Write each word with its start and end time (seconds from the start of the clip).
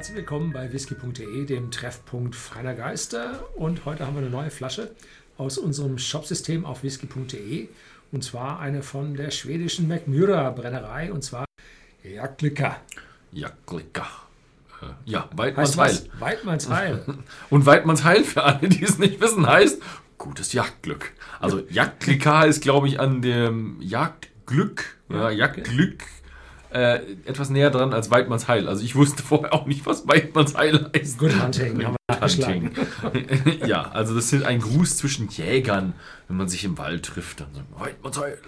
Herzlich 0.00 0.16
willkommen 0.16 0.50
bei 0.50 0.72
whisky.de, 0.72 1.44
dem 1.44 1.70
Treffpunkt 1.70 2.34
feiner 2.34 2.72
Geister. 2.72 3.44
Und 3.54 3.84
heute 3.84 4.06
haben 4.06 4.14
wir 4.14 4.22
eine 4.22 4.30
neue 4.30 4.50
Flasche 4.50 4.92
aus 5.36 5.58
unserem 5.58 5.98
Shopsystem 5.98 6.64
auf 6.64 6.82
whisky.de. 6.82 7.68
Und 8.10 8.24
zwar 8.24 8.60
eine 8.60 8.82
von 8.82 9.12
der 9.12 9.30
schwedischen 9.30 9.88
McMurra 9.88 10.52
Brennerei 10.52 11.12
und 11.12 11.22
zwar 11.22 11.44
Jagdlicker. 12.02 12.78
Jagdlicker. 13.30 14.06
Äh, 14.80 14.86
ja, 15.04 15.28
Weidmannsheil. 15.36 15.98
Weidmannsheil. 16.18 17.04
Und 17.50 17.66
Weidmannsheil, 17.66 18.24
für 18.24 18.42
alle, 18.42 18.70
die 18.70 18.82
es 18.82 18.96
nicht 18.96 19.20
wissen, 19.20 19.46
heißt 19.46 19.82
gutes 20.16 20.54
Jagdglück. 20.54 21.12
Also 21.40 21.62
Jagdlicker 21.68 22.46
ist, 22.46 22.62
glaube 22.62 22.88
ich, 22.88 22.98
an 22.98 23.20
dem 23.20 23.76
Jagdglück, 23.82 24.96
ja, 25.10 25.28
Jagdglück 25.28 26.04
äh, 26.72 26.96
etwas 27.24 27.50
näher 27.50 27.70
dran 27.70 27.92
als 27.92 28.10
Weidmannsheil. 28.10 28.68
Also 28.68 28.84
ich 28.84 28.94
wusste 28.94 29.22
vorher 29.22 29.52
auch 29.52 29.66
nicht, 29.66 29.86
was 29.86 30.06
Weidmannsheil 30.06 30.90
heißt. 30.94 31.18
Good 31.18 31.42
Hunting. 31.42 31.84
Haben 31.84 31.96
wir 32.08 32.20
Hunting. 32.20 32.70
ja, 33.66 33.82
also 33.90 34.14
das 34.14 34.32
ist 34.32 34.44
ein 34.44 34.60
Gruß 34.60 34.96
zwischen 34.96 35.28
Jägern, 35.28 35.94
wenn 36.28 36.36
man 36.36 36.48
sich 36.48 36.64
im 36.64 36.78
Wald 36.78 37.04
trifft. 37.04 37.40
Dann 37.40 37.48
sagt 37.54 37.70
man 37.70 37.80
Weidmannsheil. 37.80 38.38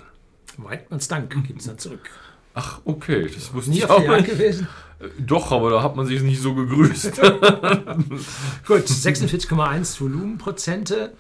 Weidmanns 0.59 1.09
Dank 1.09 1.31
gibt 1.47 1.61
es 1.61 1.67
dann 1.67 1.79
zurück. 1.79 2.11
Ach, 2.55 2.81
okay, 2.85 3.29
das 3.33 3.55
wusste 3.55 3.71
Nie 3.71 3.79
ich 3.79 3.91
auch 3.91 4.07
nicht. 4.07 4.27
gewesen? 4.27 4.69
Äh, 5.01 5.07
Doch, 5.19 5.53
aber 5.53 5.71
da 5.71 5.83
hat 5.83 5.97
man 5.97 6.07
sich 6.07 6.23
nicht 6.23 6.41
so 6.41 6.55
gegrüßt. 6.55 7.21
Gut, 8.67 8.83
46,1 8.87 10.01
Volumenprozente, 10.01 11.13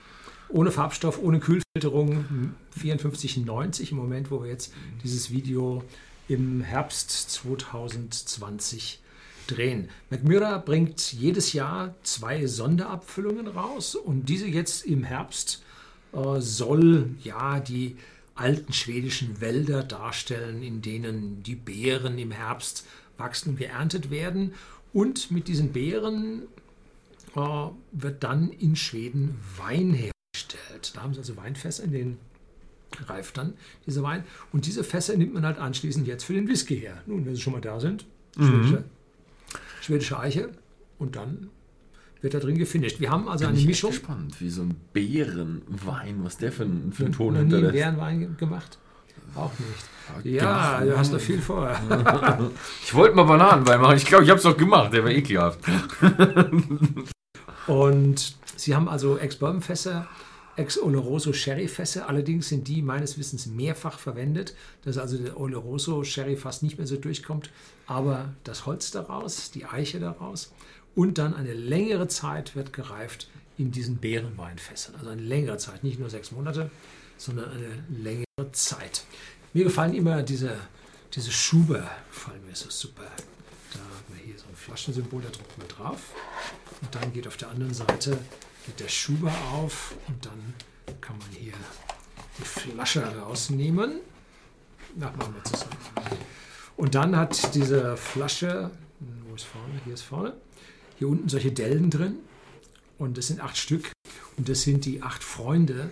ohne 0.51 0.71
Farbstoff, 0.71 1.19
ohne 1.23 1.41
Kühlfilterung, 1.41 2.55
54,90 2.79 3.91
im 3.93 3.97
Moment, 3.97 4.31
wo 4.31 4.43
wir 4.43 4.51
jetzt 4.51 4.75
dieses 5.03 5.31
Video 5.31 5.83
im 6.33 6.63
Herbst 6.63 7.31
2020 7.31 9.01
drehen. 9.47 9.89
McMurra 10.11 10.59
bringt 10.59 11.13
jedes 11.13 11.53
Jahr 11.53 11.95
zwei 12.03 12.47
Sonderabfüllungen 12.47 13.49
raus 13.49 13.95
und 13.95 14.29
diese 14.29 14.47
jetzt 14.47 14.87
im 14.87 15.05
Herbst 15.05 15.63
äh, 16.13 16.41
soll 16.41 17.11
ja 17.23 17.61
die 17.61 17.97
alten 18.35 18.73
schwedischen 18.73 19.41
Wälder 19.41 19.83
darstellen, 19.83 20.63
in 20.63 20.81
denen 20.81 21.43
die 21.43 21.55
Beeren 21.55 22.19
im 22.19 22.31
Herbst 22.31 22.87
wachsen 23.19 23.51
und 23.51 23.57
geerntet 23.57 24.11
werden. 24.11 24.55
Und 24.93 25.31
mit 25.31 25.49
diesen 25.49 25.73
Beeren 25.73 26.43
äh, 27.37 27.69
wird 27.93 28.25
dann 28.25 28.51
in 28.51 28.77
Schweden 28.77 29.39
Wein 29.57 29.93
hergestellt. 29.93 30.93
Da 30.95 31.03
haben 31.03 31.15
sie 31.15 31.21
also 31.21 31.37
Weinfässer, 31.37 31.85
in 31.85 31.93
denen 31.93 32.19
reift 33.09 33.37
dann 33.39 33.55
dieser 33.87 34.03
Wein. 34.03 34.25
Und 34.53 34.67
diese 34.67 34.85
Fässer 34.85 35.17
nimmt 35.17 35.35
man 35.35 35.45
halt 35.45 35.59
anschließend 35.59 36.07
jetzt 36.07 36.25
für 36.25 36.35
den 36.35 36.49
Whisky 36.49 36.79
her. 36.79 37.03
Nun, 37.07 37.25
wenn 37.27 37.35
sie 37.35 37.41
schon 37.41 37.53
mal 37.53 37.61
da 37.61 37.79
sind, 37.81 38.05
schwedische, 38.37 38.85
schwedische 39.81 40.19
Eiche 40.19 40.51
und 40.99 41.17
dann 41.17 41.49
wird 42.21 42.35
da 42.35 42.39
drin 42.39 42.57
gefinisht. 42.57 43.01
Wir 43.01 43.11
haben 43.11 43.29
also 43.29 43.43
Bin 43.45 43.49
eine 43.51 43.57
ich 43.59 43.63
echt 43.65 43.69
Mischung. 43.69 43.91
gespannt, 43.91 44.41
wie 44.41 44.49
so 44.51 44.63
ein 44.63 44.77
Bärenwein, 44.93 46.21
was 46.23 46.37
der 46.39 46.53
für, 46.53 46.63
einen- 46.65 46.93
für 46.93 47.05
einen 47.05 47.11
Noch 47.13 47.19
Ton 47.19 47.33
nie 47.33 47.39
einen 47.41 47.51
hinterlässt. 47.51 47.73
Bärenwein 47.75 48.37
gemacht? 48.39 48.79
Auch 49.35 49.51
nicht. 49.59 50.27
Ja, 50.27 50.79
gemacht. 50.81 50.87
du 50.93 50.99
hast 50.99 51.13
noch 51.13 51.21
viel 51.21 51.41
vor. 51.41 51.71
Ich 52.85 52.93
wollte 52.95 53.17
mal 53.17 53.23
Bananenwein 53.25 53.81
machen. 53.81 53.97
Ich 53.97 54.05
glaube, 54.05 54.25
ich 54.25 54.31
habe 54.31 54.37
es 54.37 54.43
doch 54.45 54.57
gemacht. 54.57 54.93
Der 54.93 55.03
war 55.05 55.11
ekelhaft. 55.11 55.59
Und 57.67 58.37
sie 58.57 58.75
haben 58.75 58.89
also 58.89 59.17
Ex-Bourbon-Fässer, 59.19 60.07
Ex-Oloroso-Sherry-Fässer. 60.57 62.09
Allerdings 62.09 62.49
sind 62.49 62.69
die 62.69 62.83
meines 62.83 63.19
Wissens 63.19 63.47
mehrfach 63.47 63.99
verwendet, 63.99 64.55
dass 64.83 64.99
also 64.99 65.17
der 65.19 65.39
Oloroso-Sherry 65.39 66.37
fast 66.37 66.63
nicht 66.63 66.79
mehr 66.79 66.87
so 66.87 66.97
durchkommt. 66.97 67.51
Aber 67.87 68.35
das 68.45 68.67
Holz 68.67 68.91
daraus, 68.91 69.51
die 69.51 69.65
Eiche 69.65 70.01
daraus 70.01 70.53
und 70.95 71.19
dann 71.19 71.35
eine 71.35 71.55
längere 71.55 72.09
Zeit 72.09 72.55
wird 72.55 72.73
gereift 72.73 73.29
in 73.59 73.71
diesen 73.71 73.99
Beerenweinfässern. 73.99 74.95
Also 74.97 75.11
eine 75.11 75.23
längere 75.23 75.57
Zeit, 75.57 75.85
nicht 75.85 75.99
nur 75.99 76.11
sechs 76.11 76.33
Monate, 76.33 76.71
sondern 77.17 77.51
eine 77.51 77.85
längere 77.89 78.53
Zeit. 78.53 79.05
Mir 79.53 79.65
gefallen 79.65 79.95
immer 79.95 80.23
diese, 80.23 80.57
diese 81.15 81.31
Schuber, 81.31 81.89
gefallen 82.11 82.45
mir 82.47 82.55
so 82.55 82.71
super. 82.71 83.05
Da 83.73 83.79
haben 83.79 84.17
wir 84.17 84.25
hier 84.25 84.39
so 84.39 84.45
ein 84.49 84.57
Flaschensymbol, 84.57 85.23
da 85.23 85.29
drückt 85.31 85.59
man 85.59 85.69
drauf. 85.69 86.01
Und 86.81 86.95
dann 86.95 87.13
geht 87.13 87.27
auf 87.27 87.37
der 87.37 87.51
anderen 87.51 87.73
Seite 87.73 88.19
geht 88.67 88.81
der 88.81 88.89
Schuber 88.89 89.33
auf 89.53 89.95
und 90.09 90.25
dann 90.25 90.55
kann 91.01 91.19
man 91.19 91.29
hier 91.31 91.53
die 92.39 92.43
Flasche 92.43 93.03
rausnehmen. 93.03 94.01
Na, 94.97 95.13
machen 95.13 95.35
wir 95.35 95.45
zusammen. 95.45 95.77
Und 96.77 96.95
dann 96.95 97.17
hat 97.17 97.55
diese 97.55 97.97
Flasche, 97.97 98.71
wo 99.27 99.35
ist 99.35 99.45
vorne? 99.45 99.81
Hier 99.85 99.95
ist 99.95 100.03
vorne. 100.03 100.35
Hier 100.99 101.09
unten 101.09 101.29
solche 101.29 101.53
Dellen 101.53 101.91
drin. 101.91 102.17
Und 102.99 103.19
das 103.19 103.29
sind 103.29 103.41
acht 103.41 103.57
Stück. 103.57 103.91
Und 104.37 104.49
das 104.49 104.63
sind 104.63 104.85
die 104.85 105.03
acht 105.03 105.25
Freunde, 105.25 105.91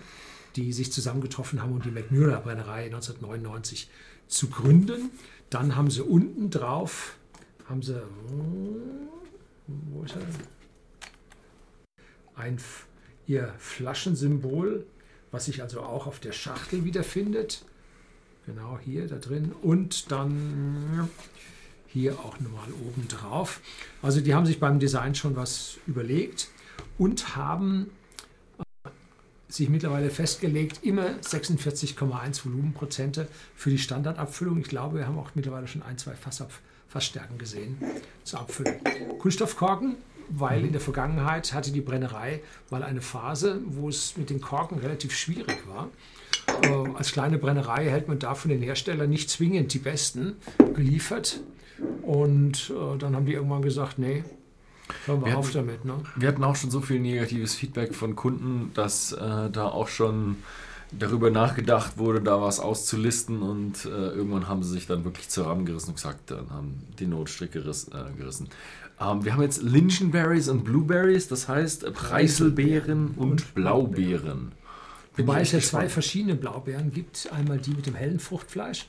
die 0.55 0.73
sich 0.73 0.91
zusammengetroffen 0.91 1.61
haben, 1.61 1.73
um 1.73 1.81
die 1.81 1.91
McMurra 1.91 2.39
Brennerei 2.39 2.85
1999 2.85 3.89
zu 4.27 4.49
gründen. 4.49 5.11
Dann 5.49 5.75
haben 5.75 5.91
sie 5.91 6.01
unten 6.01 6.49
drauf, 6.49 7.15
haben 7.67 7.81
sie, 7.81 8.01
wo 9.67 10.03
ist 10.03 10.15
er? 10.15 10.21
Ein, 12.41 12.57
ihr 13.27 13.53
Flaschensymbol, 13.59 14.83
was 15.29 15.45
sich 15.45 15.61
also 15.61 15.81
auch 15.81 16.07
auf 16.07 16.19
der 16.19 16.31
Schachtel 16.31 16.85
wiederfindet. 16.85 17.63
Genau 18.47 18.79
hier, 18.83 19.07
da 19.07 19.17
drin. 19.17 19.51
Und 19.61 20.11
dann 20.11 21.07
hier 21.87 22.17
auch 22.19 22.39
nochmal 22.39 22.67
oben 22.83 23.07
drauf. 23.07 23.61
Also 24.01 24.21
die 24.21 24.33
haben 24.33 24.47
sich 24.47 24.59
beim 24.59 24.79
Design 24.79 25.13
schon 25.13 25.35
was 25.35 25.77
überlegt 25.85 26.47
und 26.97 27.35
haben 27.35 27.91
äh, 28.57 28.89
sich 29.47 29.69
mittlerweile 29.69 30.09
festgelegt, 30.09 30.79
immer 30.81 31.11
46,1 31.19 32.43
Volumenprozente 32.43 33.27
für 33.55 33.69
die 33.69 33.77
Standardabfüllung. 33.77 34.57
Ich 34.57 34.67
glaube, 34.67 34.97
wir 34.97 35.07
haben 35.07 35.19
auch 35.19 35.35
mittlerweile 35.35 35.67
schon 35.67 35.83
ein, 35.83 35.99
zwei 35.99 36.15
Fassab 36.15 36.51
Fassstärken 36.91 37.37
gesehen 37.37 37.77
zur 38.25 38.41
Abfüllung. 38.41 38.81
Kunststoffkorken, 39.17 39.95
weil 40.33 40.65
in 40.65 40.71
der 40.71 40.81
Vergangenheit 40.81 41.53
hatte 41.53 41.71
die 41.71 41.81
Brennerei 41.81 42.41
mal 42.69 42.83
eine 42.83 43.01
Phase, 43.01 43.61
wo 43.67 43.89
es 43.89 44.15
mit 44.17 44.29
den 44.29 44.41
Korken 44.41 44.79
relativ 44.79 45.15
schwierig 45.15 45.57
war. 45.67 45.89
Äh, 46.63 46.89
als 46.97 47.11
kleine 47.11 47.37
Brennerei 47.37 47.85
hält 47.89 48.07
man 48.07 48.19
da 48.19 48.33
von 48.35 48.49
den 48.49 48.61
Herstellern 48.61 49.09
nicht 49.09 49.29
zwingend 49.29 49.73
die 49.73 49.79
besten 49.79 50.35
geliefert. 50.73 51.39
Und 52.01 52.71
äh, 52.71 52.97
dann 52.97 53.15
haben 53.15 53.25
die 53.25 53.33
irgendwann 53.33 53.61
gesagt, 53.61 53.99
nee, 53.99 54.23
hören 55.05 55.21
wir, 55.21 55.27
Wir 55.27 55.37
auf 55.37 55.47
hatten- 55.47 55.57
damit. 55.67 55.85
Ne? 55.85 55.93
Wir 56.15 56.27
hatten 56.27 56.43
auch 56.43 56.55
schon 56.55 56.71
so 56.71 56.81
viel 56.81 56.99
negatives 56.99 57.55
Feedback 57.55 57.93
von 57.95 58.15
Kunden, 58.15 58.71
dass 58.73 59.11
äh, 59.13 59.49
da 59.51 59.67
auch 59.67 59.87
schon 59.87 60.37
darüber 60.91 61.29
nachgedacht 61.29 61.97
wurde, 61.97 62.21
da 62.21 62.41
was 62.41 62.59
auszulisten 62.59 63.41
und 63.41 63.85
äh, 63.85 63.89
irgendwann 63.89 64.47
haben 64.47 64.63
sie 64.63 64.71
sich 64.71 64.87
dann 64.87 65.03
wirklich 65.05 65.29
zusammengerissen 65.29 65.89
und 65.89 65.95
gesagt, 65.95 66.31
dann 66.31 66.49
haben 66.49 66.83
die 66.99 67.07
Notstrick 67.07 67.53
geriss, 67.53 67.87
äh, 67.89 68.17
gerissen. 68.17 68.49
Ähm, 68.99 69.23
wir 69.23 69.33
haben 69.33 69.41
jetzt 69.41 69.63
Lingonberries 69.63 70.49
und 70.49 70.63
Blueberries, 70.63 71.27
das 71.27 71.47
heißt 71.47 71.93
Preiselbeeren 71.93 73.11
und 73.15 73.53
Blaubeeren. 73.55 74.51
Bin 75.15 75.27
Wobei 75.27 75.41
es 75.41 75.51
ja 75.51 75.59
zwei 75.59 75.89
verschiedene 75.89 76.35
Blaubeeren 76.35 76.91
gibt. 76.91 77.29
Einmal 77.31 77.57
die 77.57 77.71
mit 77.71 77.85
dem 77.85 77.95
hellen 77.95 78.19
Fruchtfleisch, 78.19 78.87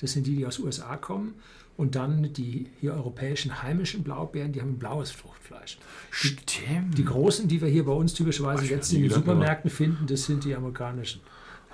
das 0.00 0.12
sind 0.12 0.26
die, 0.26 0.36
die 0.36 0.46
aus 0.46 0.58
USA 0.58 0.96
kommen. 0.96 1.34
Und 1.76 1.96
dann 1.96 2.32
die 2.32 2.68
hier 2.80 2.94
europäischen 2.94 3.60
heimischen 3.62 4.04
Blaubeeren, 4.04 4.52
die 4.52 4.60
haben 4.60 4.74
ein 4.74 4.78
blaues 4.78 5.10
Fruchtfleisch. 5.10 5.78
Stimmt. 6.12 6.96
Die 6.96 7.04
großen, 7.04 7.48
die 7.48 7.60
wir 7.60 7.66
hier 7.66 7.84
bei 7.84 7.92
uns 7.92 8.14
typischerweise 8.14 8.62
Ach, 8.64 8.70
jetzt 8.70 8.92
in 8.92 9.02
den 9.02 9.10
Supermärkten 9.10 9.70
finden, 9.70 10.06
das 10.06 10.24
sind 10.24 10.44
die 10.44 10.54
amerikanischen. 10.54 11.20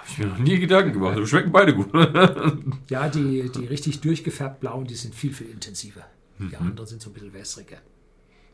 Habe 0.00 0.08
ich 0.10 0.18
mir 0.18 0.26
noch 0.26 0.38
nie 0.38 0.58
Gedanken 0.58 0.92
gemacht. 0.94 1.16
aber 1.16 1.26
schmecken 1.26 1.52
beide 1.52 1.74
gut. 1.74 1.88
Ja, 2.88 3.08
die, 3.08 3.50
die 3.50 3.66
richtig 3.66 4.00
durchgefärbt 4.00 4.60
blauen, 4.60 4.86
die 4.86 4.94
sind 4.94 5.14
viel, 5.14 5.32
viel 5.32 5.48
intensiver. 5.50 6.04
Mhm. 6.38 6.48
Die 6.50 6.56
anderen 6.56 6.86
sind 6.88 7.02
so 7.02 7.10
ein 7.10 7.12
bisschen 7.12 7.32
wässriger. 7.34 7.78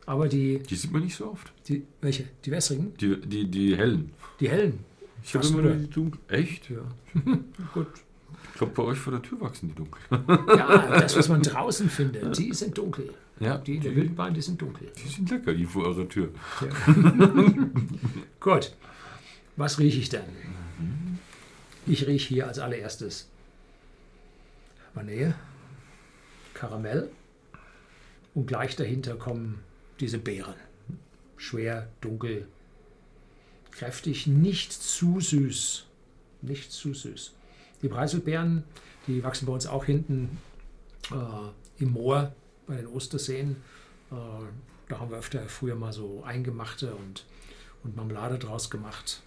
Aber 0.05 0.27
die, 0.27 0.59
Die 0.59 0.75
sieht 0.75 0.91
man 0.91 1.01
nicht 1.03 1.15
so 1.15 1.31
oft. 1.31 1.51
die 1.67 1.83
welche? 2.01 2.25
Die 2.45 2.51
wässrigen? 2.51 2.93
Die, 2.97 3.19
die, 3.19 3.45
die 3.49 3.75
hellen. 3.75 4.11
Die 4.39 4.49
hellen. 4.49 4.79
Ich 5.23 5.33
habe 5.35 5.45
immer 5.47 5.61
nur. 5.63 5.73
die 5.75 5.89
dunkel. 5.89 6.19
Echt? 6.29 6.69
Ja. 6.69 6.77
Gut. 7.73 7.87
Ich 8.53 8.59
glaube, 8.59 8.73
bei 8.73 8.83
euch 8.83 8.97
vor 8.97 9.11
der 9.13 9.21
Tür 9.21 9.39
wachsen 9.41 9.69
die 9.69 9.75
dunkel. 9.75 9.99
Ja, 10.57 10.99
das, 10.99 11.15
was 11.17 11.29
man 11.29 11.41
draußen 11.41 11.89
findet, 11.89 12.37
die 12.37 12.53
sind 12.53 12.77
dunkel. 12.77 13.13
Ja, 13.39 13.57
Die 13.57 13.75
in 13.75 13.81
der 13.83 13.95
Wildbahn, 13.95 14.33
die 14.33 14.41
sind 14.41 14.59
dunkel. 14.61 14.91
Die 15.03 15.07
sind 15.09 15.29
lecker, 15.29 15.53
die 15.53 15.65
vor 15.65 15.85
eurer 15.85 16.07
Tür. 16.09 16.29
Ja. 16.61 16.93
Gut. 18.39 18.73
Was 19.55 19.77
rieche 19.79 19.99
ich 19.99 20.09
denn? 20.09 20.21
Ich 21.89 22.05
rieche 22.05 22.27
hier 22.27 22.47
als 22.47 22.59
allererstes 22.59 23.29
Vanille, 24.93 25.35
Karamell 26.53 27.09
und 28.33 28.45
gleich 28.45 28.75
dahinter 28.75 29.15
kommen 29.15 29.63
diese 30.01 30.17
Beeren. 30.17 30.55
Schwer, 31.37 31.87
dunkel, 32.01 32.45
kräftig, 33.71 34.27
nicht 34.27 34.73
zu 34.73 35.21
süß. 35.21 35.85
Nicht 36.41 36.73
zu 36.73 36.93
süß. 36.93 37.33
Die 37.81 37.87
Preiselbeeren, 37.87 38.65
die 39.07 39.23
wachsen 39.23 39.45
bei 39.45 39.53
uns 39.53 39.65
auch 39.65 39.85
hinten 39.85 40.39
äh, 41.09 41.81
im 41.81 41.91
Moor 41.91 42.33
bei 42.67 42.75
den 42.75 42.87
Osterseen. 42.87 43.55
Äh, 44.11 44.15
da 44.89 44.99
haben 44.99 45.09
wir 45.09 45.19
öfter 45.19 45.47
früher 45.47 45.75
mal 45.75 45.93
so 45.93 46.21
Eingemachte 46.25 46.93
und, 46.93 47.23
und 47.85 47.95
Marmelade 47.95 48.37
draus 48.37 48.69
gemacht. 48.69 49.21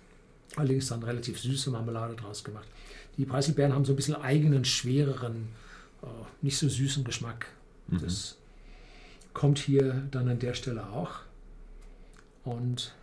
Allerdings 0.57 0.89
dann 0.89 1.03
relativ 1.03 1.39
süße 1.39 1.71
Marmelade 1.71 2.17
draus 2.17 2.43
gemacht. 2.43 2.69
Die 3.17 3.25
Preiselbeeren 3.25 3.73
haben 3.73 3.85
so 3.85 3.93
ein 3.93 3.97
bisschen 3.97 4.17
eigenen, 4.17 4.65
schwereren, 4.65 5.49
äh, 6.03 6.07
nicht 6.43 6.59
so 6.59 6.69
süßen 6.69 7.05
Geschmack. 7.05 7.47
Mhm. 7.89 8.01
Das 8.01 8.37
kommt 9.33 9.59
hier 9.59 10.03
dann 10.11 10.29
an 10.29 10.39
der 10.39 10.55
Stelle 10.55 10.89
auch. 10.91 11.21
Und 12.45 12.95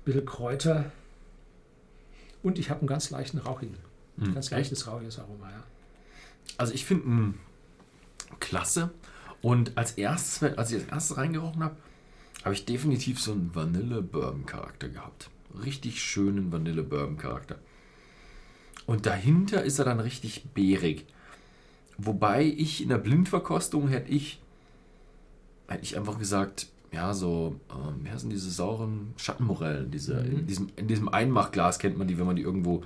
ein 0.00 0.04
bisschen 0.04 0.26
Kräuter. 0.26 0.92
Und 2.42 2.58
ich 2.58 2.68
habe 2.68 2.80
einen 2.80 2.88
ganz 2.88 3.10
leichten 3.10 3.38
rauchigen. 3.38 3.76
Mhm. 4.16 4.34
Ganz 4.34 4.50
leichtes 4.50 4.86
rauchiges 4.86 5.18
Aroma, 5.18 5.50
ja. 5.50 5.62
Also 6.58 6.74
ich 6.74 6.84
finde 6.84 7.06
ihn 7.06 7.34
klasse. 8.40 8.90
Und 9.40 9.76
als 9.76 9.92
erstes, 9.92 10.42
als 10.56 10.72
ich 10.72 10.82
als 10.82 10.88
erstes 10.90 11.16
reingerochen 11.16 11.62
habe, 11.62 11.76
habe 12.44 12.54
ich 12.54 12.64
definitiv 12.64 13.20
so 13.20 13.32
einen 13.32 13.54
Vanille-Bourbon-Charakter 13.54 14.88
gehabt. 14.88 15.30
Richtig 15.62 16.02
schönen 16.02 16.50
Vanille-Bourbon-Charakter. 16.52 17.58
Und 18.86 19.06
dahinter 19.06 19.62
ist 19.62 19.78
er 19.78 19.84
dann 19.84 20.00
richtig 20.00 20.44
beerig. 20.54 21.06
Wobei 21.96 22.44
ich 22.44 22.82
in 22.82 22.88
der 22.88 22.98
Blindverkostung 22.98 23.88
hätte 23.88 24.10
ich, 24.10 24.40
hätte 25.68 25.82
ich 25.84 25.96
einfach 25.96 26.18
gesagt, 26.18 26.66
ja, 26.92 27.14
so, 27.14 27.58
ähm, 27.70 28.04
wie 28.04 28.10
heißen 28.10 28.30
diese 28.30 28.50
sauren 28.50 29.14
Schattenmorellen? 29.16 29.90
Diese, 29.90 30.14
Mhm. 30.22 30.38
in, 30.40 30.46
diesem, 30.46 30.68
in 30.76 30.88
diesem 30.88 31.08
Einmachglas 31.08 31.78
kennt 31.78 31.96
man 31.98 32.06
die, 32.08 32.18
wenn 32.18 32.26
man 32.26 32.36
die 32.36 32.42
irgendwo. 32.42 32.82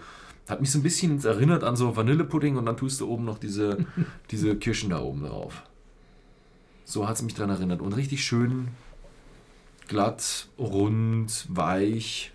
Hat 0.48 0.60
mich 0.60 0.70
so 0.70 0.78
ein 0.78 0.82
bisschen 0.82 1.22
erinnert 1.24 1.62
an 1.64 1.76
so 1.76 1.94
Vanillepudding 1.96 2.56
und 2.56 2.64
dann 2.66 2.76
tust 2.76 3.00
du 3.00 3.08
oben 3.08 3.24
noch 3.24 3.38
diese, 3.38 3.84
diese 4.30 4.56
Kirschen 4.56 4.90
da 4.90 5.00
oben 5.00 5.22
drauf. 5.24 5.62
So 6.84 7.06
hat 7.06 7.16
es 7.16 7.22
mich 7.22 7.34
dran 7.34 7.50
erinnert. 7.50 7.82
Und 7.82 7.92
richtig 7.94 8.24
schön 8.24 8.68
glatt, 9.88 10.48
rund, 10.58 11.46
weich. 11.50 12.32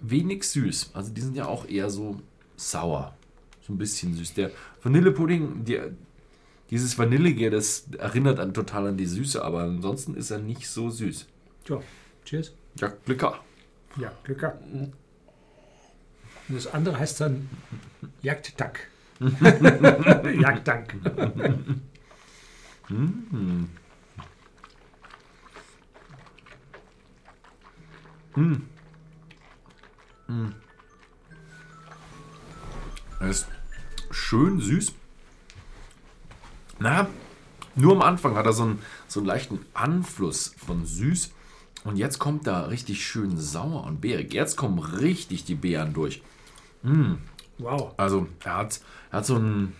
Wenig 0.00 0.44
süß. 0.44 0.90
Also 0.94 1.12
die 1.12 1.20
sind 1.20 1.36
ja 1.36 1.46
auch 1.46 1.68
eher 1.68 1.90
so 1.90 2.20
sauer. 2.56 3.16
So 3.66 3.72
ein 3.72 3.78
bisschen 3.78 4.14
süß. 4.14 4.34
Der 4.34 4.50
Vanillepudding, 4.82 5.64
die, 5.64 5.80
dieses 6.70 6.98
Vanillige, 6.98 7.50
das 7.50 7.86
erinnert 7.98 8.38
an, 8.38 8.54
total 8.54 8.88
an 8.88 8.96
die 8.96 9.06
Süße, 9.06 9.42
aber 9.44 9.62
ansonsten 9.62 10.14
ist 10.14 10.30
er 10.30 10.38
nicht 10.38 10.68
so 10.68 10.90
süß. 10.90 11.26
Ja, 11.68 11.80
cheers. 12.24 12.52
Ja, 12.78 12.92
Glück 13.04 13.20
gehabt. 13.20 13.40
Ja, 13.96 14.12
Glück 14.24 14.40
gehabt. 14.40 14.62
Und 14.72 14.92
das 16.48 16.66
andere 16.68 16.98
heißt 16.98 17.20
dann 17.20 17.48
Jagddank. 18.22 18.88
Jagddank. 20.40 20.94
Mm. 22.88 23.66
Mm. 28.36 28.62
Mm. 30.36 30.52
Er 33.20 33.30
ist 33.30 33.46
schön 34.10 34.60
süß. 34.60 34.92
Na, 36.78 37.08
nur 37.74 37.92
am 37.92 38.02
Anfang 38.02 38.36
hat 38.36 38.46
er 38.46 38.52
so 38.52 38.64
einen, 38.64 38.82
so 39.08 39.20
einen 39.20 39.26
leichten 39.26 39.60
Anfluss 39.72 40.54
von 40.58 40.84
süß. 40.84 41.32
Und 41.84 41.96
jetzt 41.96 42.18
kommt 42.18 42.46
da 42.46 42.66
richtig 42.66 43.06
schön 43.06 43.38
sauer 43.38 43.84
und 43.84 44.00
beerig. 44.00 44.34
Jetzt 44.34 44.56
kommen 44.56 44.78
richtig 44.78 45.44
die 45.44 45.54
Beeren 45.54 45.94
durch. 45.94 46.22
Wow. 47.58 47.94
Also 47.96 48.26
er 48.44 48.56
hat, 48.56 48.80
er 49.10 49.18
hat 49.18 49.26
so 49.26 49.36
ein, 49.36 49.72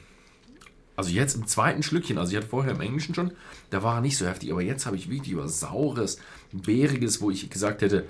also 0.95 1.11
jetzt 1.11 1.35
im 1.35 1.47
zweiten 1.47 1.83
Schlückchen, 1.83 2.17
also 2.17 2.31
ich 2.31 2.37
hatte 2.37 2.49
vorher 2.49 2.73
im 2.73 2.81
Englischen 2.81 3.15
schon, 3.15 3.33
da 3.71 3.83
war 3.83 3.97
er 3.97 4.01
nicht 4.01 4.17
so 4.17 4.27
heftig, 4.27 4.51
aber 4.51 4.63
jetzt 4.63 4.87
habe 4.87 4.97
ich 4.97 5.11
wirklich 5.11 5.37
was 5.37 5.61
Saures, 5.61 6.19
Beeriges, 6.53 7.21
wo 7.21 7.31
ich 7.31 7.51
gesagt 7.51 7.83
hätte, 7.83 8.07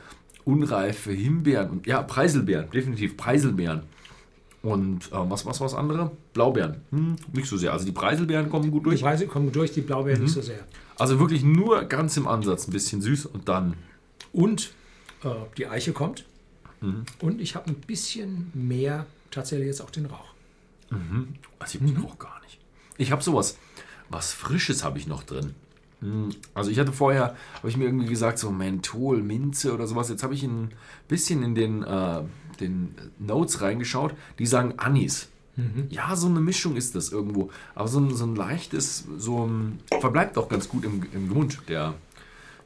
unreife 0.46 1.12
Himbeeren 1.12 1.68
und 1.70 1.86
ja, 1.86 2.00
Preiselbeeren, 2.02 2.70
definitiv 2.70 3.18
Preiselbeeren. 3.18 3.82
Und 4.62 5.12
äh, 5.12 5.30
was 5.30 5.44
was 5.44 5.60
was 5.60 5.74
andere? 5.74 6.12
Blaubeeren. 6.32 6.76
Hm, 6.90 7.16
nicht 7.34 7.48
so 7.48 7.56
sehr. 7.56 7.72
Also 7.72 7.84
die 7.84 7.92
Preiselbeeren 7.92 8.48
kommen 8.48 8.70
gut 8.70 8.84
Die 8.86 8.90
durch. 8.90 9.02
Preise 9.02 9.26
kommen 9.26 9.52
durch, 9.52 9.72
die 9.72 9.82
Blaubeeren 9.82 10.22
nicht 10.22 10.32
so 10.32 10.40
sehr. 10.40 10.64
Also 10.98 11.20
wirklich 11.20 11.44
nur 11.44 11.84
ganz 11.84 12.16
im 12.16 12.26
Ansatz 12.26 12.66
ein 12.66 12.72
bisschen 12.72 13.02
süß 13.02 13.26
und 13.26 13.48
dann. 13.48 13.74
Und 14.32 14.72
äh, 15.22 15.28
die 15.58 15.66
Eiche 15.66 15.92
kommt. 15.92 16.24
Und 17.20 17.40
ich 17.40 17.56
habe 17.56 17.68
ein 17.68 17.74
bisschen 17.74 18.50
mehr 18.54 19.06
tatsächlich 19.30 19.66
jetzt 19.66 19.80
auch 19.80 19.90
den 19.90 20.06
Rauch. 20.06 20.28
Also 21.58 21.78
ich 21.82 21.96
habe 21.96 22.06
auch 22.06 22.18
gar 22.18 22.40
nicht. 22.42 22.58
Ich 22.96 23.10
habe 23.10 23.22
sowas, 23.22 23.58
was 24.08 24.32
Frisches 24.32 24.84
habe 24.84 24.98
ich 24.98 25.06
noch 25.06 25.22
drin. 25.24 25.54
Hm, 26.00 26.30
Also 26.54 26.70
ich 26.70 26.78
hatte 26.78 26.92
vorher, 26.92 27.36
habe 27.58 27.68
ich 27.68 27.76
mir 27.76 27.84
irgendwie 27.84 28.08
gesagt, 28.08 28.38
so 28.38 28.50
Menthol, 28.50 29.22
Minze 29.22 29.72
oder 29.72 29.86
sowas. 29.86 30.08
Jetzt 30.08 30.22
habe 30.22 30.34
ich 30.34 30.42
ein 30.42 30.70
bisschen 31.08 31.42
in 31.42 31.54
den, 31.54 31.82
äh, 31.82 32.22
den 32.60 32.94
Notes 33.18 33.60
reingeschaut, 33.60 34.14
die 34.38 34.46
sagen 34.46 34.74
Anis. 34.76 35.28
Ja, 35.88 36.14
so 36.16 36.26
eine 36.26 36.40
Mischung 36.40 36.76
ist 36.76 36.94
das 36.94 37.10
irgendwo. 37.12 37.48
Aber 37.74 37.88
so 37.88 37.98
ein, 37.98 38.14
so 38.14 38.26
ein 38.26 38.36
leichtes, 38.36 39.06
so 39.16 39.46
ein, 39.46 39.78
verbleibt 40.02 40.36
auch 40.36 40.50
ganz 40.50 40.68
gut 40.68 40.84
im, 40.84 41.02
im 41.14 41.30
Mund, 41.30 41.62
der, 41.68 41.94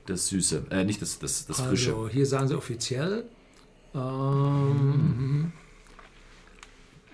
das 0.06 0.26
Süße. 0.26 0.64
Äh, 0.70 0.84
nicht 0.84 1.00
das, 1.00 1.20
das, 1.20 1.46
das 1.46 1.60
Frische. 1.60 1.90
Also 1.94 2.08
hier 2.08 2.26
sagen 2.26 2.48
sie 2.48 2.56
offiziell 2.56 3.26
ähm, 3.94 5.52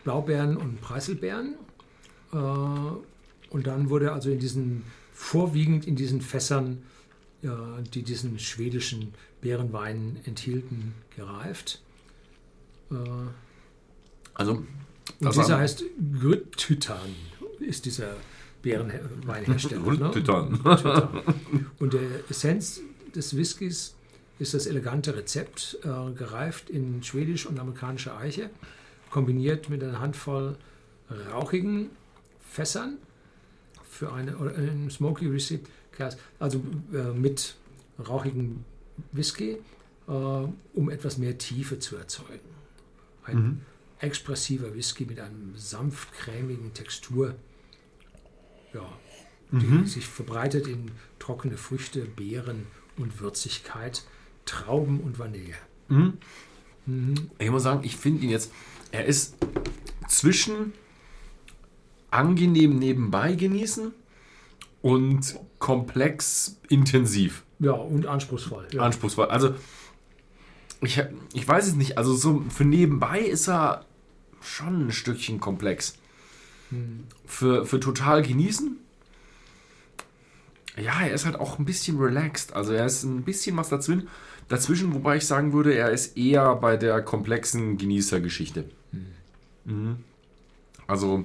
Blaubeeren 0.03 0.57
und 0.57 0.81
Preiselbeeren. 0.81 1.57
Äh, 2.33 2.37
und 2.37 3.67
dann 3.67 3.91
wurde 3.91 4.13
also 4.13 4.31
in 4.31 4.39
diesen, 4.39 4.83
vorwiegend 5.17 5.87
in 5.87 5.97
diesen 5.97 6.21
Fässern, 6.21 6.83
äh, 7.43 7.49
die 7.95 8.03
diesen 8.03 8.39
schwedischen 8.39 9.15
Beerenwein 9.41 10.19
enthielten, 10.25 10.93
gereift. 11.17 11.81
Äh, 12.91 12.95
Also, 14.35 14.53
und 14.53 14.67
dieser 15.21 15.49
war- 15.49 15.59
heißt 15.61 15.85
Grüttytan, 16.21 17.09
ist 17.61 17.87
dieser 17.87 18.15
Beerenweinhersteller. 18.63 19.91
ne? 19.97 20.11
Titan. 20.13 20.61
Und 21.79 21.95
der 21.95 22.03
Essenz 22.29 22.81
des 23.15 23.37
Whiskys 23.37 23.95
ist 24.39 24.53
das 24.53 24.67
elegante 24.67 25.17
Rezept, 25.17 25.79
äh, 25.83 26.13
gereift 26.13 26.69
in 26.69 27.03
schwedisch 27.03 27.47
und 27.47 27.59
amerikanischer 27.59 28.19
Eiche, 28.19 28.51
kombiniert 29.11 29.71
mit 29.71 29.83
einer 29.83 29.99
Handvoll 30.01 30.57
rauchigen 31.33 31.89
Fässern 32.51 32.99
für 33.97 34.13
eine, 34.13 34.37
oder 34.37 34.55
ein 34.57 34.91
Smoky 34.91 35.33
Whisky 35.33 35.61
Glas, 35.93 36.17
also 36.39 36.63
äh, 36.93 37.13
mit 37.13 37.57
rauchigem 38.07 38.65
Whisky, 39.13 39.57
äh, 40.07 40.11
um 40.11 40.91
etwas 40.91 41.17
mehr 41.19 41.39
Tiefe 41.39 41.79
zu 41.79 41.97
erzeugen. 41.97 42.51
Ein 43.25 43.37
Mhm. 43.39 43.61
expressiver 44.01 44.75
Whisky 44.75 45.07
mit 45.07 45.19
einem 45.19 45.55
sanft 45.57 46.13
cremigen 46.13 46.73
Textur, 46.75 47.35
ja, 48.75 48.87
Mhm. 49.51 49.85
die 49.85 49.89
sich 49.89 50.07
verbreitet 50.07 50.67
in 50.67 50.91
trockene 51.19 51.57
Früchte, 51.57 52.01
Beeren 52.05 52.67
und 52.99 53.21
Würzigkeit, 53.21 54.03
Trauben 54.45 55.01
und 55.01 55.19
Vanille. 55.19 55.55
Mhm. 55.89 56.19
Mhm. 56.85 57.15
Ich 57.39 57.51
muss 57.51 57.63
sagen, 57.63 57.81
ich 57.85 57.97
finde 57.97 58.23
ihn 58.25 58.31
jetzt, 58.31 58.53
er 58.93 59.07
ist 59.07 59.35
zwischen 60.09 60.73
angenehm 62.17 62.79
nebenbei 62.79 63.35
genießen 63.35 63.93
und 64.83 65.39
komplex 65.59 66.59
intensiv 66.69 67.45
Ja, 67.59 67.73
und 67.73 68.07
anspruchsvoll. 68.07 68.67
Ja. 68.73 68.83
anspruchsvoll. 68.83 69.27
Also 69.27 69.55
ich, 70.81 71.03
ich 71.35 71.47
weiß 71.47 71.67
es 71.69 71.75
nicht, 71.75 71.99
also 71.99 72.15
so 72.15 72.43
für 72.49 72.65
nebenbei 72.65 73.21
ist 73.21 73.49
er 73.49 73.85
schon 74.41 74.87
ein 74.87 74.93
Stückchen 74.93 75.41
komplex. 75.41 75.99
Mhm. 76.71 77.05
Für, 77.27 77.65
für 77.67 77.81
total 77.81 78.23
genießen, 78.23 78.77
ja, 80.77 81.01
er 81.03 81.13
ist 81.13 81.25
halt 81.25 81.37
auch 81.37 81.59
ein 81.59 81.65
bisschen 81.65 81.99
relaxed. 81.99 82.53
Also 82.53 82.73
er 82.73 82.87
ist 82.87 83.03
ein 83.05 83.23
bisschen 83.23 83.57
was 83.57 83.69
dazwischen, 83.69 84.09
dazwischen 84.49 84.95
wobei 84.95 85.17
ich 85.17 85.27
sagen 85.27 85.53
würde, 85.53 85.75
er 85.75 85.91
ist 85.91 86.17
eher 86.17 86.55
bei 86.57 86.77
der 86.77 87.03
komplexen 87.03 87.79
Genießergeschichte. 87.79 88.69
Mhm. 89.65 89.97
Also 90.87 91.25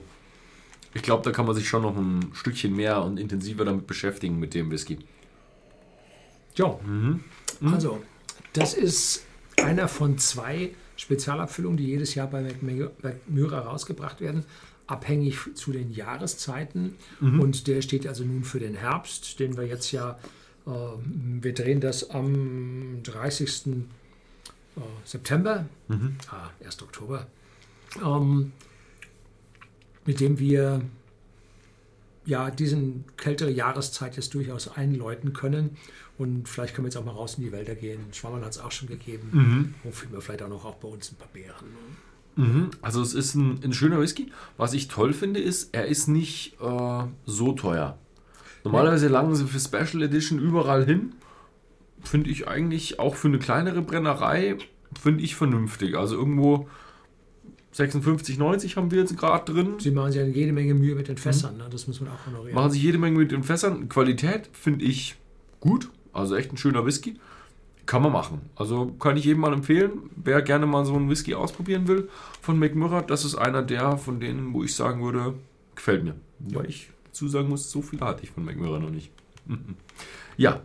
ich 0.93 1.01
glaube, 1.01 1.23
da 1.23 1.31
kann 1.31 1.45
man 1.45 1.55
sich 1.55 1.67
schon 1.67 1.81
noch 1.83 1.95
ein 1.95 2.31
Stückchen 2.33 2.75
mehr 2.75 3.01
und 3.03 3.17
intensiver 3.19 3.65
damit 3.65 3.87
beschäftigen 3.87 4.39
mit 4.39 4.53
dem 4.53 4.69
Whisky. 4.71 4.99
Ja, 6.55 6.79
Mhm. 6.83 7.23
also 7.61 8.01
das 8.53 8.73
ist 8.73 9.23
einer 9.57 9.87
von 9.87 10.17
zwei 10.17 10.71
Spezialabfüllungen, 10.97 11.77
die 11.77 11.85
jedes 11.87 12.13
Jahr 12.15 12.27
bei 12.27 12.41
McMurray 12.61 13.59
rausgebracht 13.59 14.19
werden, 14.21 14.43
abhängig 14.87 15.37
zu 15.55 15.71
den 15.71 15.91
Jahreszeiten. 15.93 16.95
Und 17.21 17.67
der 17.67 17.81
steht 17.81 18.05
also 18.05 18.23
nun 18.25 18.43
für 18.43 18.59
den 18.59 18.75
Herbst, 18.75 19.39
den 19.39 19.55
wir 19.57 19.65
jetzt 19.65 19.91
ja, 19.93 20.19
äh, 20.67 20.69
wir 20.69 21.53
drehen 21.53 21.79
das 21.79 22.09
am 22.09 22.99
30. 23.03 23.85
äh, 24.75 24.81
September, 25.05 25.65
Mhm. 25.87 26.17
ah, 26.29 26.49
1. 26.63 26.81
Oktober, 26.83 27.25
ähm, 28.03 28.51
mit 30.05 30.19
dem 30.19 30.39
wir 30.39 30.81
ja, 32.25 32.51
diesen 32.51 33.05
kältere 33.17 33.51
Jahreszeit 33.51 34.15
jetzt 34.15 34.33
durchaus 34.33 34.67
einläuten 34.67 35.33
können. 35.33 35.77
Und 36.17 36.47
vielleicht 36.47 36.75
können 36.75 36.85
wir 36.85 36.89
jetzt 36.89 36.97
auch 36.97 37.05
mal 37.05 37.11
raus 37.11 37.35
in 37.37 37.43
die 37.43 37.51
Wälder 37.51 37.73
gehen. 37.73 37.99
Schwammerl 38.11 38.45
hat 38.45 38.51
es 38.51 38.59
auch 38.59 38.71
schon 38.71 38.87
gegeben. 38.87 39.29
Mhm. 39.31 39.73
Wo 39.83 39.91
finden 39.91 40.13
wir 40.15 40.21
vielleicht 40.21 40.43
auch 40.43 40.49
noch 40.49 40.65
auch 40.65 40.75
bei 40.75 40.87
uns 40.87 41.11
ein 41.11 41.15
paar 41.15 41.29
Beeren. 41.33 41.65
Mhm. 42.35 42.69
Also 42.81 43.01
es 43.01 43.13
ist 43.13 43.35
ein, 43.35 43.59
ein, 43.63 43.73
schöner 43.73 43.99
Whisky. 43.99 44.31
Was 44.57 44.73
ich 44.73 44.87
toll 44.87 45.13
finde, 45.13 45.39
ist, 45.39 45.73
er 45.73 45.87
ist 45.87 46.07
nicht 46.07 46.57
äh, 46.61 47.03
so 47.25 47.53
teuer. 47.53 47.97
Normalerweise 48.63 49.07
langen 49.07 49.35
sie 49.35 49.47
für 49.47 49.59
Special 49.59 50.03
Edition 50.03 50.37
überall 50.39 50.85
hin. 50.85 51.13
Finde 52.03 52.29
ich 52.29 52.47
eigentlich 52.47 52.99
auch 52.99 53.15
für 53.15 53.27
eine 53.27 53.39
kleinere 53.39 53.81
Brennerei, 53.81 54.57
finde 54.99 55.23
ich 55.23 55.35
vernünftig. 55.35 55.95
Also 55.95 56.15
irgendwo 56.15 56.69
56, 57.71 58.37
90 58.37 58.75
haben 58.75 58.91
wir 58.91 58.99
jetzt 58.99 59.17
gerade 59.17 59.51
drin. 59.51 59.75
Sie 59.79 59.91
machen 59.91 60.11
sich 60.11 60.21
ja 60.21 60.27
jede 60.27 60.51
Menge 60.51 60.73
Mühe 60.73 60.95
mit 60.95 61.07
den 61.07 61.17
Fässern, 61.17 61.53
mhm. 61.53 61.59
ne? 61.59 61.67
das 61.71 61.87
muss 61.87 62.01
man 62.01 62.11
auch 62.11 62.25
honorieren. 62.27 62.55
Machen 62.55 62.71
sich 62.71 62.83
jede 62.83 62.97
Menge 62.97 63.17
mit 63.17 63.31
den 63.31 63.43
Fässern. 63.43 63.87
Qualität 63.87 64.49
finde 64.51 64.85
ich 64.85 65.15
gut, 65.59 65.89
also 66.11 66.35
echt 66.35 66.51
ein 66.51 66.57
schöner 66.57 66.85
Whisky. 66.85 67.19
Kann 67.85 68.03
man 68.03 68.11
machen. 68.11 68.41
Also 68.55 68.87
kann 68.99 69.17
ich 69.17 69.25
jedem 69.25 69.41
mal 69.41 69.53
empfehlen, 69.53 70.09
wer 70.15 70.41
gerne 70.41 70.65
mal 70.65 70.85
so 70.85 70.95
einen 70.95 71.09
Whisky 71.09 71.33
ausprobieren 71.33 71.87
will 71.87 72.09
von 72.41 72.59
McMurray, 72.59 73.03
das 73.07 73.25
ist 73.25 73.35
einer 73.35 73.63
der 73.63 73.97
von 73.97 74.19
denen, 74.19 74.53
wo 74.53 74.63
ich 74.63 74.75
sagen 74.75 75.03
würde, 75.03 75.33
gefällt 75.75 76.03
mir. 76.03 76.15
Weil 76.39 76.67
ich 76.67 76.89
zusagen 77.11 77.49
muss, 77.49 77.71
so 77.71 77.81
viele 77.81 78.05
hatte 78.05 78.23
ich 78.23 78.31
von 78.31 78.45
McMurray 78.45 78.79
noch 78.79 78.91
nicht. 78.91 79.11
ja, 80.37 80.61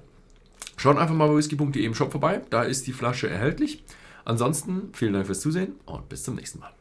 schaut 0.77 0.99
einfach 0.99 1.15
mal 1.15 1.29
bei 1.29 1.37
whisky.de 1.37 1.85
im 1.85 1.95
Shop 1.95 2.13
vorbei, 2.13 2.43
da 2.51 2.63
ist 2.63 2.87
die 2.87 2.93
Flasche 2.93 3.29
erhältlich. 3.29 3.83
Ansonsten 4.25 4.91
vielen 4.93 5.13
Dank 5.13 5.27
fürs 5.27 5.41
Zusehen 5.41 5.75
und 5.85 6.09
bis 6.09 6.25
zum 6.25 6.35
nächsten 6.35 6.61
Mal. 6.61 6.73